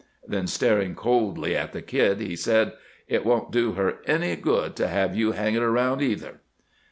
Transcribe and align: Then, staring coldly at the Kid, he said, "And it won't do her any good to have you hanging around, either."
Then, 0.27 0.47
staring 0.47 0.95
coldly 0.95 1.55
at 1.55 1.73
the 1.73 1.81
Kid, 1.83 2.21
he 2.21 2.35
said, 2.35 2.69
"And 2.69 2.73
it 3.07 3.23
won't 3.23 3.51
do 3.51 3.73
her 3.73 3.99
any 4.07 4.35
good 4.35 4.75
to 4.77 4.87
have 4.87 5.15
you 5.15 5.33
hanging 5.33 5.57
around, 5.61 6.01
either." 6.01 6.41